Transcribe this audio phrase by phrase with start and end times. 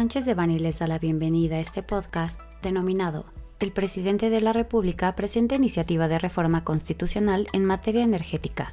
[0.00, 3.26] Sánchez de Bani les da la bienvenida a este podcast denominado
[3.58, 8.72] El presidente de la República presenta iniciativa de reforma constitucional en materia energética.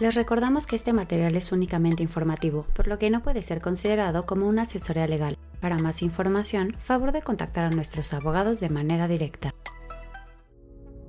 [0.00, 4.24] Les recordamos que este material es únicamente informativo, por lo que no puede ser considerado
[4.24, 5.36] como una asesoría legal.
[5.60, 9.52] Para más información, favor de contactar a nuestros abogados de manera directa.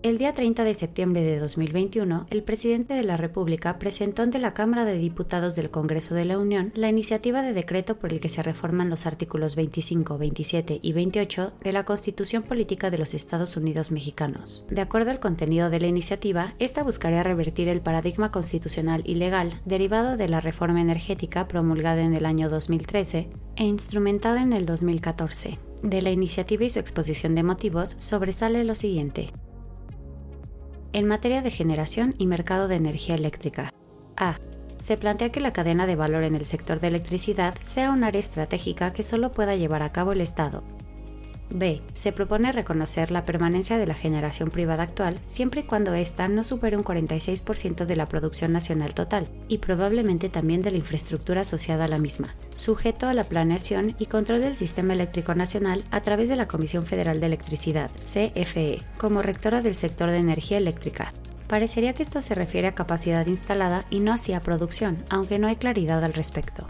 [0.04, 4.54] El día 30 de septiembre de 2021, el presidente de la República presentó ante la
[4.54, 8.30] Cámara de Diputados del Congreso de la Unión la iniciativa de decreto por el que
[8.30, 13.58] se reforman los artículos 25, 27 y 28 de la Constitución Política de los Estados
[13.58, 14.68] Unidos Mexicanos.
[14.70, 19.62] De acuerdo al contenido de la iniciativa, esta buscaría revertir el paradigma constitucional y legal
[19.66, 25.58] derivado de la reforma energética promulgada en el año 2013 e instrumentada en el 2014.
[25.82, 29.32] De la iniciativa y su exposición de motivos sobresale lo siguiente
[30.94, 33.74] en materia de generación y mercado de energía eléctrica.
[34.16, 34.40] A.
[34.78, 38.20] Se plantea que la cadena de valor en el sector de electricidad sea un área
[38.20, 40.64] estratégica que solo pueda llevar a cabo el Estado,
[41.50, 41.82] B.
[41.94, 46.44] Se propone reconocer la permanencia de la generación privada actual siempre y cuando ésta no
[46.44, 51.86] supere un 46% de la producción nacional total y probablemente también de la infraestructura asociada
[51.86, 56.30] a la misma, sujeto a la planeación y control del sistema eléctrico nacional a través
[56.30, 61.14] de la Comisión Federal de Electricidad, CFE, como rectora del sector de energía eléctrica.
[61.48, 65.56] Parecería que esto se refiere a capacidad instalada y no hacia producción, aunque no hay
[65.56, 66.68] claridad al respecto.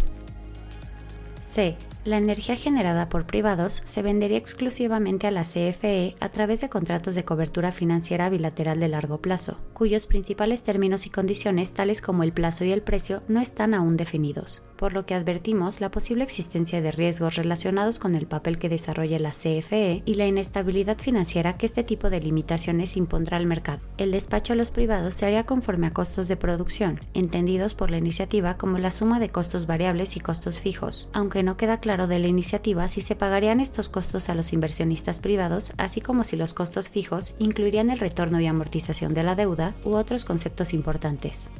[1.40, 1.78] C
[2.08, 7.16] la energía generada por privados se vendería exclusivamente a la CFE a través de contratos
[7.16, 12.34] de cobertura financiera bilateral de largo plazo, cuyos principales términos y condiciones, tales como el
[12.34, 16.82] plazo y el precio, no están aún definidos, por lo que advertimos la posible existencia
[16.82, 21.68] de riesgos relacionados con el papel que desarrolla la CFE y la inestabilidad financiera que
[21.68, 23.82] este tipo de limitaciones impondrá al mercado.
[24.00, 28.00] El despacho a los privados se haría conforme a costos de producción, entendidos por la
[28.00, 32.18] iniciativa como la suma de costos variables y costos fijos, aunque no queda claro de
[32.18, 36.56] la iniciativa si se pagarían estos costos a los inversionistas privados, así como si los
[36.56, 41.52] costos fijos incluirían el retorno y amortización de la deuda u otros conceptos importantes.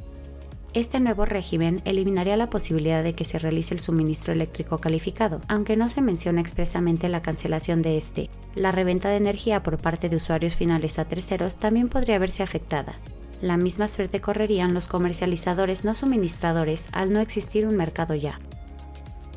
[0.74, 5.76] Este nuevo régimen eliminaría la posibilidad de que se realice el suministro eléctrico calificado, aunque
[5.76, 8.28] no se menciona expresamente la cancelación de este.
[8.54, 12.96] La reventa de energía por parte de usuarios finales a terceros también podría verse afectada.
[13.40, 18.38] La misma suerte correrían los comercializadores no suministradores al no existir un mercado ya.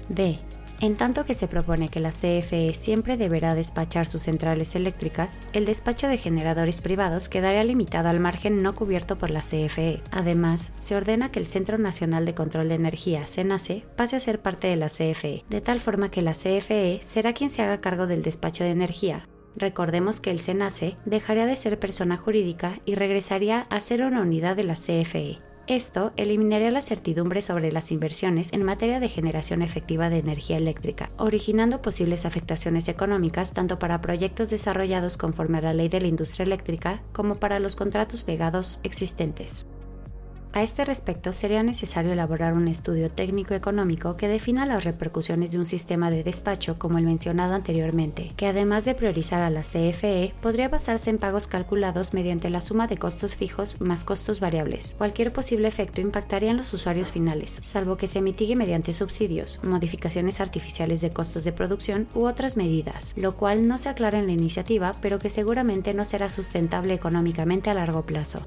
[0.10, 0.38] D.
[0.82, 5.66] En tanto que se propone que la CFE siempre deberá despachar sus centrales eléctricas, el
[5.66, 10.02] despacho de generadores privados quedaría limitado al margen no cubierto por la CFE.
[10.10, 14.42] Además, se ordena que el Centro Nacional de Control de Energía, CENACE, pase a ser
[14.42, 18.08] parte de la CFE, de tal forma que la CFE será quien se haga cargo
[18.08, 23.68] del despacho de energía, Recordemos que el CENACE dejaría de ser persona jurídica y regresaría
[23.70, 25.40] a ser una unidad de la CFE.
[25.68, 31.12] Esto eliminaría la certidumbre sobre las inversiones en materia de generación efectiva de energía eléctrica,
[31.18, 36.46] originando posibles afectaciones económicas tanto para proyectos desarrollados conforme a la ley de la industria
[36.46, 39.66] eléctrica como para los contratos legados existentes.
[40.54, 45.66] A este respecto, sería necesario elaborar un estudio técnico-económico que defina las repercusiones de un
[45.66, 50.68] sistema de despacho como el mencionado anteriormente, que además de priorizar a la CFE, podría
[50.68, 54.96] basarse en pagos calculados mediante la suma de costos fijos más costos variables.
[54.98, 60.42] Cualquier posible efecto impactaría en los usuarios finales, salvo que se mitigue mediante subsidios, modificaciones
[60.42, 64.34] artificiales de costos de producción u otras medidas, lo cual no se aclara en la
[64.34, 68.42] iniciativa, pero que seguramente no será sustentable económicamente a largo plazo.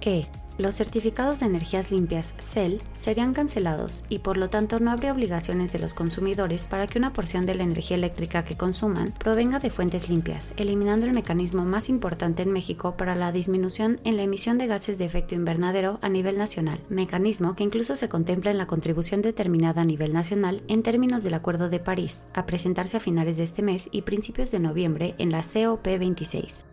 [0.00, 0.24] E
[0.58, 5.72] los certificados de energías limpias CEL serían cancelados y por lo tanto no habría obligaciones
[5.72, 9.70] de los consumidores para que una porción de la energía eléctrica que consuman provenga de
[9.70, 14.58] fuentes limpias, eliminando el mecanismo más importante en México para la disminución en la emisión
[14.58, 18.66] de gases de efecto invernadero a nivel nacional, mecanismo que incluso se contempla en la
[18.66, 23.36] contribución determinada a nivel nacional en términos del Acuerdo de París, a presentarse a finales
[23.36, 26.64] de este mes y principios de noviembre en la COP26.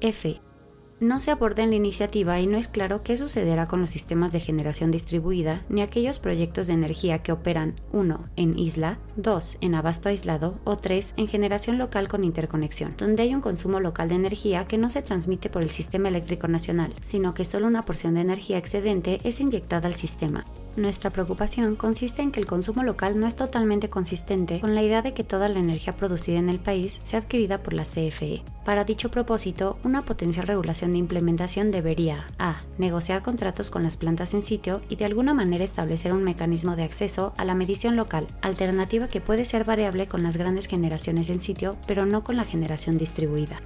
[0.00, 0.40] F
[1.00, 4.32] no se aborda en la iniciativa y no es claro qué sucederá con los sistemas
[4.32, 8.24] de generación distribuida ni aquellos proyectos de energía que operan 1.
[8.36, 9.58] en isla, 2.
[9.60, 11.14] en abasto aislado o 3.
[11.16, 15.02] en generación local con interconexión, donde hay un consumo local de energía que no se
[15.02, 19.40] transmite por el sistema eléctrico nacional, sino que solo una porción de energía excedente es
[19.40, 20.44] inyectada al sistema.
[20.78, 25.02] Nuestra preocupación consiste en que el consumo local no es totalmente consistente con la idea
[25.02, 28.44] de que toda la energía producida en el país sea adquirida por la CFE.
[28.64, 32.62] Para dicho propósito, una potencial regulación de implementación debería a.
[32.78, 36.84] negociar contratos con las plantas en sitio y de alguna manera establecer un mecanismo de
[36.84, 41.40] acceso a la medición local, alternativa que puede ser variable con las grandes generaciones en
[41.40, 43.60] sitio, pero no con la generación distribuida.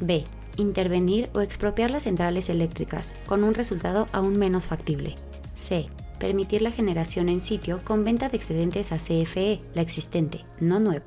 [0.00, 0.24] b.
[0.56, 5.14] intervenir o expropiar las centrales eléctricas, con un resultado aún menos factible.
[5.52, 5.88] c
[6.18, 11.04] permitir la generación en sitio con venta de excedentes a CFE, la existente, no nueva.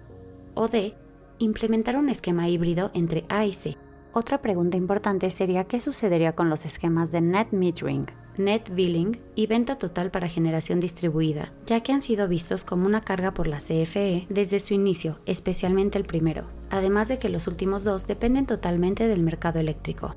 [0.54, 0.96] O D.
[1.40, 3.78] Implementar un esquema híbrido entre A y C.
[4.13, 9.48] Otra pregunta importante sería qué sucedería con los esquemas de net metering, net billing y
[9.48, 13.60] venta total para generación distribuida, ya que han sido vistos como una carga por la
[13.60, 19.08] CFE desde su inicio, especialmente el primero, además de que los últimos dos dependen totalmente
[19.08, 20.16] del mercado eléctrico.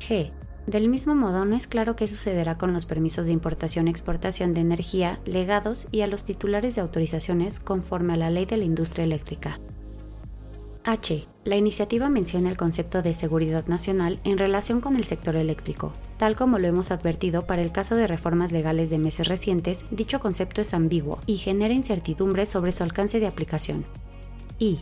[0.00, 0.32] G.
[0.68, 5.18] Del mismo modo, no es claro qué sucederá con los permisos de importación-exportación de energía
[5.24, 9.60] legados y a los titulares de autorizaciones conforme a la ley de la industria eléctrica.
[10.84, 11.26] H.
[11.44, 15.94] La iniciativa menciona el concepto de seguridad nacional en relación con el sector eléctrico.
[16.18, 20.20] Tal como lo hemos advertido para el caso de reformas legales de meses recientes, dicho
[20.20, 23.86] concepto es ambiguo y genera incertidumbre sobre su alcance de aplicación.
[24.58, 24.80] I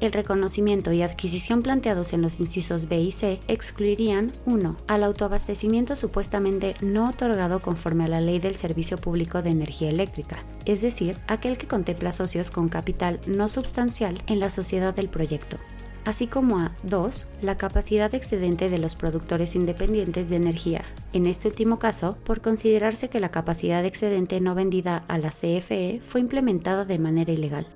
[0.00, 4.76] el reconocimiento y adquisición planteados en los incisos B y C excluirían 1.
[4.86, 10.44] al autoabastecimiento supuestamente no otorgado conforme a la Ley del Servicio Público de Energía Eléctrica,
[10.64, 15.58] es decir, aquel que contempla socios con capital no substancial en la sociedad del proyecto
[16.04, 17.26] así como a 2.
[17.42, 23.08] la capacidad excedente de los productores independientes de energía, en este último caso, por considerarse
[23.08, 27.66] que la capacidad excedente no vendida a la CFE fue implementada de manera ilegal.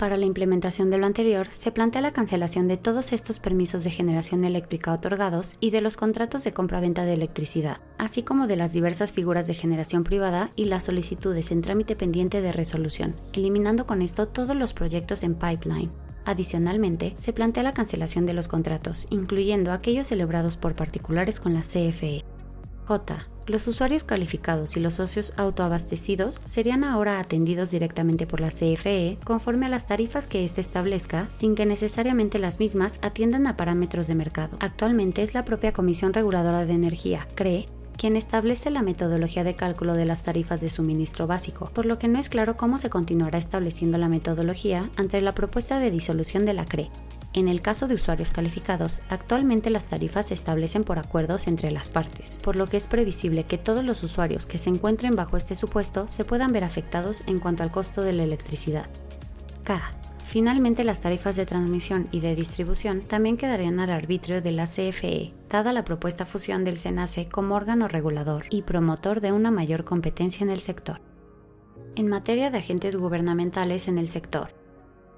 [0.00, 3.90] Para la implementación de lo anterior, se plantea la cancelación de todos estos permisos de
[3.90, 8.72] generación eléctrica otorgados y de los contratos de compra-venta de electricidad, así como de las
[8.72, 14.00] diversas figuras de generación privada y las solicitudes en trámite pendiente de resolución, eliminando con
[14.00, 15.90] esto todos los proyectos en pipeline.
[16.24, 21.60] Adicionalmente, se plantea la cancelación de los contratos, incluyendo aquellos celebrados por particulares con la
[21.60, 22.24] CFE.
[22.86, 23.28] J.
[23.50, 29.66] Los usuarios calificados y los socios autoabastecidos serían ahora atendidos directamente por la CFE conforme
[29.66, 34.14] a las tarifas que éste establezca, sin que necesariamente las mismas atiendan a parámetros de
[34.14, 34.56] mercado.
[34.60, 37.66] Actualmente es la propia Comisión Reguladora de Energía, CRE,
[37.96, 42.06] quien establece la metodología de cálculo de las tarifas de suministro básico, por lo que
[42.06, 46.54] no es claro cómo se continuará estableciendo la metodología ante la propuesta de disolución de
[46.54, 46.88] la CRE.
[47.32, 51.88] En el caso de usuarios calificados, actualmente las tarifas se establecen por acuerdos entre las
[51.88, 55.54] partes, por lo que es previsible que todos los usuarios que se encuentren bajo este
[55.54, 58.90] supuesto se puedan ver afectados en cuanto al costo de la electricidad.
[59.62, 59.80] K.
[60.24, 65.32] Finalmente, las tarifas de transmisión y de distribución también quedarían al arbitrio de la CFE,
[65.48, 70.42] dada la propuesta fusión del SENACE como órgano regulador y promotor de una mayor competencia
[70.44, 71.00] en el sector.
[71.94, 74.54] En materia de agentes gubernamentales en el sector.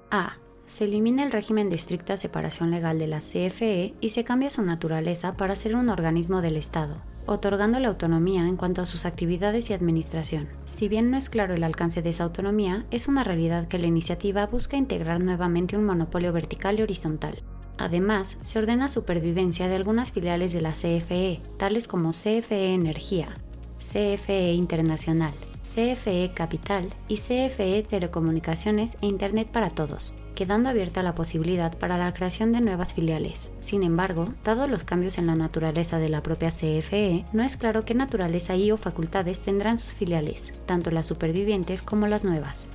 [0.09, 4.49] A se elimina el régimen de estricta separación legal de la CFE y se cambia
[4.49, 9.05] su naturaleza para ser un organismo del Estado, otorgando la autonomía en cuanto a sus
[9.05, 10.47] actividades y administración.
[10.65, 13.87] Si bien no es claro el alcance de esa autonomía, es una realidad que la
[13.87, 17.43] iniciativa busca integrar nuevamente un monopolio vertical y horizontal.
[17.77, 23.29] Además, se ordena supervivencia de algunas filiales de la CFE, tales como CFE Energía,
[23.79, 25.33] CFE Internacional,
[25.63, 32.13] CFE Capital y CFE Telecomunicaciones e Internet para Todos, quedando abierta la posibilidad para la
[32.13, 33.53] creación de nuevas filiales.
[33.59, 37.85] Sin embargo, dado los cambios en la naturaleza de la propia CFE, no es claro
[37.85, 42.69] qué naturaleza y o facultades tendrán sus filiales, tanto las supervivientes como las nuevas.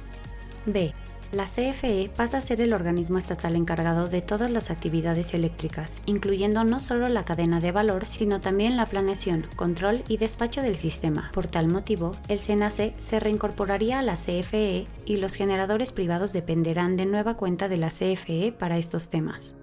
[0.65, 0.95] B
[1.33, 6.65] la CFE pasa a ser el organismo estatal encargado de todas las actividades eléctricas, incluyendo
[6.65, 11.31] no solo la cadena de valor, sino también la planeación, control y despacho del sistema.
[11.35, 16.97] Por tal motivo, el SENACE se reincorporaría a la CFE y los generadores privados dependerán
[16.97, 19.57] de nueva cuenta de la CFE para estos temas.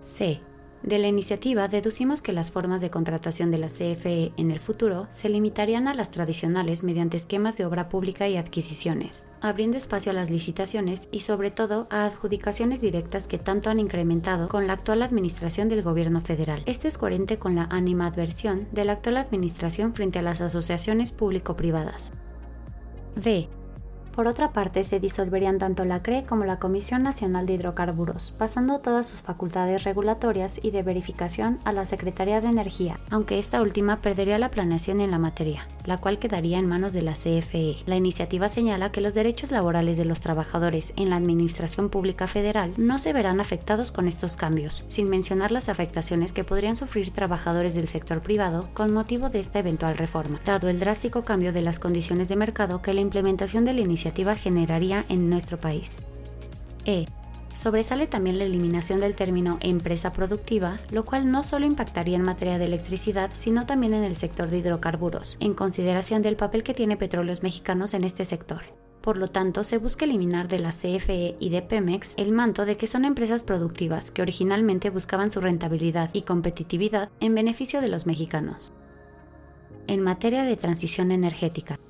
[0.00, 0.40] C.
[0.82, 5.08] De la iniciativa deducimos que las formas de contratación de la CFE en el futuro
[5.10, 10.14] se limitarían a las tradicionales mediante esquemas de obra pública y adquisiciones, abriendo espacio a
[10.14, 15.02] las licitaciones y sobre todo a adjudicaciones directas que tanto han incrementado con la actual
[15.02, 16.62] administración del gobierno federal.
[16.66, 22.12] Esto es coherente con la animadversión de la actual administración frente a las asociaciones público-privadas.
[23.16, 23.48] D.
[24.16, 28.78] Por otra parte, se disolverían tanto la CRE como la Comisión Nacional de Hidrocarburos, pasando
[28.78, 34.00] todas sus facultades regulatorias y de verificación a la Secretaría de Energía, aunque esta última
[34.00, 37.76] perdería la planeación en la materia, la cual quedaría en manos de la CFE.
[37.86, 42.72] La iniciativa señala que los derechos laborales de los trabajadores en la Administración Pública Federal
[42.76, 47.74] no se verán afectados con estos cambios, sin mencionar las afectaciones que podrían sufrir trabajadores
[47.74, 51.78] del sector privado con motivo de esta eventual reforma, dado el drástico cambio de las
[51.78, 56.02] condiciones de mercado que la implementación de la iniciativa generaría en nuestro país.
[56.84, 57.06] E.
[57.56, 62.58] Sobresale también la eliminación del término empresa productiva, lo cual no solo impactaría en materia
[62.58, 66.98] de electricidad, sino también en el sector de hidrocarburos, en consideración del papel que tiene
[66.98, 68.60] Petróleos Mexicanos en este sector.
[69.00, 72.76] Por lo tanto, se busca eliminar de la CFE y de Pemex el manto de
[72.76, 78.06] que son empresas productivas que originalmente buscaban su rentabilidad y competitividad en beneficio de los
[78.06, 78.74] mexicanos.
[79.86, 81.80] En materia de transición energética,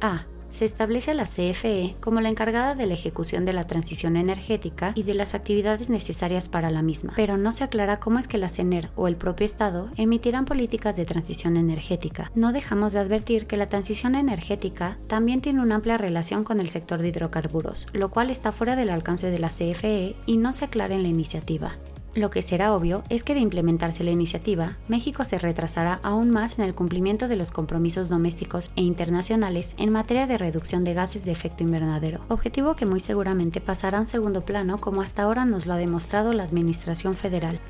[0.00, 4.16] A se establece a la CFE como la encargada de la ejecución de la transición
[4.16, 8.28] energética y de las actividades necesarias para la misma, pero no se aclara cómo es
[8.28, 12.30] que la CENER o el propio Estado emitirán políticas de transición energética.
[12.34, 16.68] No dejamos de advertir que la transición energética también tiene una amplia relación con el
[16.68, 20.64] sector de hidrocarburos, lo cual está fuera del alcance de la CFE y no se
[20.64, 21.76] aclara en la iniciativa.
[22.16, 26.58] Lo que será obvio es que de implementarse la iniciativa, México se retrasará aún más
[26.58, 31.26] en el cumplimiento de los compromisos domésticos e internacionales en materia de reducción de gases
[31.26, 35.44] de efecto invernadero, objetivo que muy seguramente pasará a un segundo plano como hasta ahora
[35.44, 37.60] nos lo ha demostrado la Administración Federal.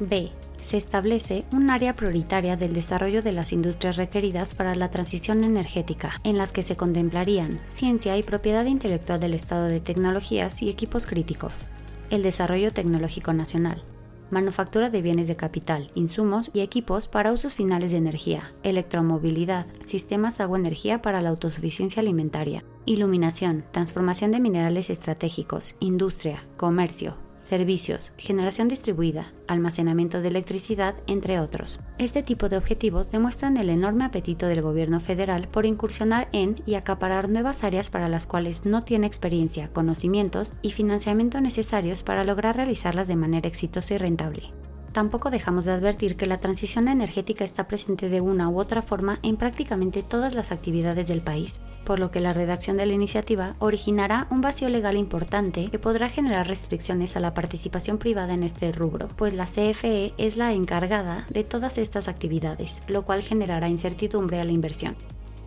[0.00, 0.30] B.
[0.62, 6.14] Se establece un área prioritaria del desarrollo de las industrias requeridas para la transición energética,
[6.24, 11.06] en las que se contemplarían ciencia y propiedad intelectual del estado de tecnologías y equipos
[11.06, 11.68] críticos,
[12.14, 13.84] el desarrollo tecnológico nacional,
[14.30, 20.40] manufactura de bienes de capital, insumos y equipos para usos finales de energía, electromovilidad, sistemas
[20.40, 29.32] agua-energía para la autosuficiencia alimentaria, iluminación, transformación de minerales estratégicos, industria, comercio, servicios, generación distribuida,
[29.46, 31.80] almacenamiento de electricidad, entre otros.
[31.98, 36.74] Este tipo de objetivos demuestran el enorme apetito del gobierno federal por incursionar en y
[36.74, 42.56] acaparar nuevas áreas para las cuales no tiene experiencia, conocimientos y financiamiento necesarios para lograr
[42.56, 44.52] realizarlas de manera exitosa y rentable
[44.94, 49.18] tampoco dejamos de advertir que la transición energética está presente de una u otra forma
[49.22, 53.54] en prácticamente todas las actividades del país, por lo que la redacción de la iniciativa
[53.58, 58.70] originará un vacío legal importante que podrá generar restricciones a la participación privada en este
[58.70, 64.40] rubro, pues la CFE es la encargada de todas estas actividades, lo cual generará incertidumbre
[64.40, 64.94] a la inversión.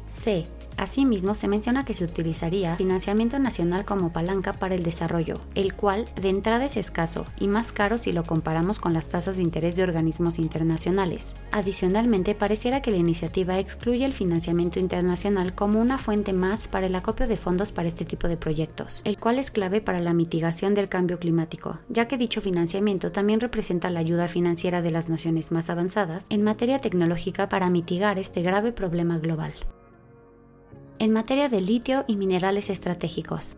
[0.05, 0.43] C.
[0.77, 6.05] Asimismo, se menciona que se utilizaría financiamiento nacional como palanca para el desarrollo, el cual
[6.21, 9.75] de entrada es escaso y más caro si lo comparamos con las tasas de interés
[9.75, 11.33] de organismos internacionales.
[11.51, 16.95] Adicionalmente, pareciera que la iniciativa excluye el financiamiento internacional como una fuente más para el
[16.95, 20.75] acopio de fondos para este tipo de proyectos, el cual es clave para la mitigación
[20.75, 25.51] del cambio climático, ya que dicho financiamiento también representa la ayuda financiera de las naciones
[25.51, 29.53] más avanzadas en materia tecnológica para mitigar este grave problema global
[30.99, 33.57] en materia de litio y minerales estratégicos.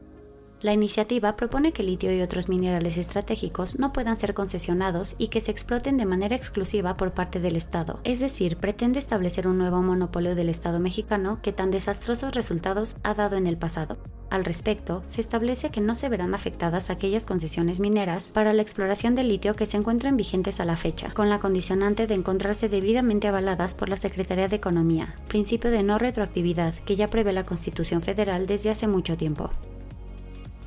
[0.61, 5.39] La iniciativa propone que litio y otros minerales estratégicos no puedan ser concesionados y que
[5.39, 9.81] se exploten de manera exclusiva por parte del Estado, es decir, pretende establecer un nuevo
[9.81, 13.99] monopolio del Estado mexicano que tan desastrosos resultados ha dado en el pasado.
[14.29, 19.15] Al respecto, se establece que no se verán afectadas aquellas concesiones mineras para la exploración
[19.15, 23.29] del litio que se encuentran vigentes a la fecha, con la condicionante de encontrarse debidamente
[23.29, 28.01] avaladas por la Secretaría de Economía, principio de no retroactividad que ya prevé la Constitución
[28.01, 29.51] Federal desde hace mucho tiempo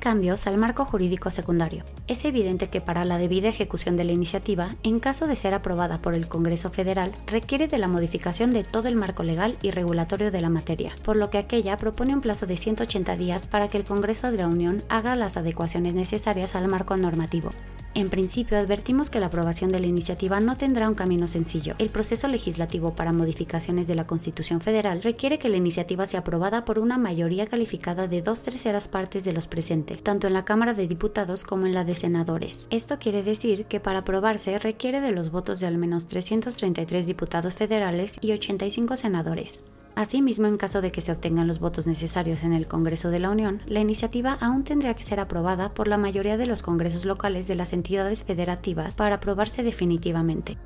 [0.03, 1.85] cambios al marco jurídico secundario.
[2.09, 5.99] Es evidente que para la debida ejecución de la iniciativa, en caso de ser aprobada
[5.99, 10.29] por el Congreso Federal, requiere de la modificación de todo el marco legal y regulatorio
[10.29, 13.77] de la materia, por lo que aquella propone un plazo de 180 días para que
[13.77, 17.51] el Congreso de la Unión haga las adecuaciones necesarias al marco normativo.
[17.95, 21.75] En principio, advertimos que la aprobación de la iniciativa no tendrá un camino sencillo.
[21.77, 26.65] El proceso legislativo para modificaciones de la Constitución Federal requiere que la iniciativa sea aprobada
[26.65, 30.73] por una mayoría calificada de dos terceras partes de los presentes, tanto en la Cámara
[30.73, 32.67] de Diputados como en la de Senadores.
[32.71, 37.53] Esto quiere decir que para aprobarse requiere de los votos de al menos 333 diputados
[37.53, 39.65] federales y 85 senadores.
[39.95, 43.29] Asimismo, en caso de que se obtengan los votos necesarios en el Congreso de la
[43.29, 47.47] Unión, la iniciativa aún tendría que ser aprobada por la mayoría de los congresos locales
[47.47, 50.57] de las entidades federativas para aprobarse definitivamente.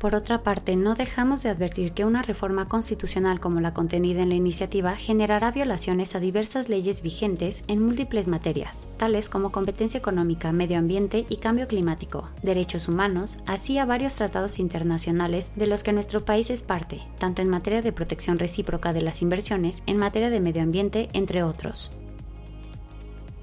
[0.00, 4.30] Por otra parte, no dejamos de advertir que una reforma constitucional como la contenida en
[4.30, 10.52] la iniciativa generará violaciones a diversas leyes vigentes en múltiples materias, tales como competencia económica,
[10.52, 15.92] medio ambiente y cambio climático, derechos humanos, así a varios tratados internacionales de los que
[15.92, 20.30] nuestro país es parte, tanto en materia de protección recíproca de las inversiones, en materia
[20.30, 21.92] de medio ambiente, entre otros.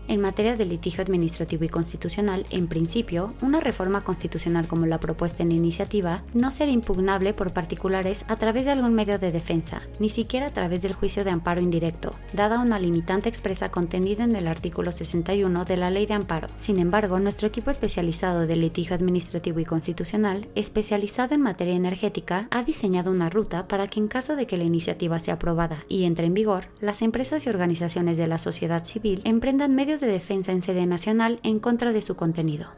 [0.10, 5.44] En materia de litigio administrativo y constitucional, en principio, una reforma constitucional como la propuesta
[5.44, 9.82] en la iniciativa no será impugnable por particulares a través de algún medio de defensa,
[10.00, 14.36] ni siquiera a través del juicio de amparo indirecto, dada una limitante expresa contenida en
[14.38, 16.48] el artículo 61 de la Ley de Amparo.
[16.56, 22.64] Sin embargo, nuestro equipo especializado de litigio administrativo y constitucional, especializado en materia energética, ha
[22.64, 26.28] diseñado una ruta para que en caso de que la iniciativa sea aprobada y entre
[26.28, 30.86] en vigor, las empresas y organizaciones de la sociedad civil emprendan de defensa en sede
[30.86, 32.70] nacional en contra de su contenido.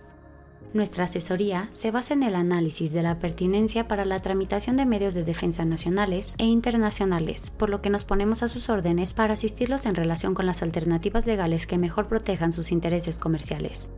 [0.73, 5.15] Nuestra asesoría se basa en el análisis de la pertinencia para la tramitación de medios
[5.15, 9.87] de defensa nacionales e internacionales, por lo que nos ponemos a sus órdenes para asistirlos
[9.87, 13.91] en relación con las alternativas legales que mejor protejan sus intereses comerciales.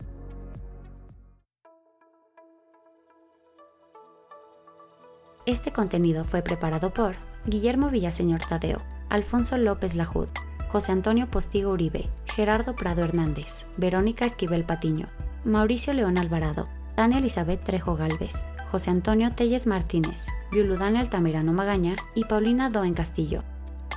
[5.45, 10.29] Este contenido fue preparado por Guillermo Villaseñor Tadeo Alfonso López Lajud,
[10.71, 15.09] José Antonio Postigo Uribe, Gerardo Prado Hernández, Verónica Esquivel Patiño,
[15.43, 22.23] Mauricio León Alvarado, Tania Elizabeth Trejo Galvez, José Antonio Telles Martínez, Viuludán Altamirano Magaña y
[22.23, 23.43] Paulina Doen Castillo,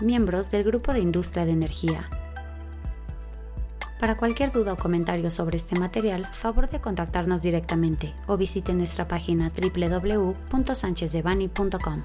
[0.01, 2.09] miembros del Grupo de Industria de Energía.
[4.01, 9.07] Para cualquier duda o comentario sobre este material, favor de contactarnos directamente o visite nuestra
[9.07, 12.03] página www.sanchezdevani.com.